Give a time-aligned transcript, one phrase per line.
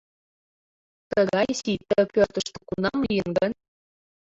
[1.11, 3.51] Тыгай сий ты пӧртыштӧ кунам лийын гын?